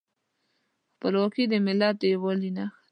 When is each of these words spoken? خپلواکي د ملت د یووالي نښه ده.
خپلواکي 0.93 1.43
د 1.51 1.53
ملت 1.65 1.95
د 1.99 2.03
یووالي 2.13 2.51
نښه 2.57 2.67
ده. 2.73 2.75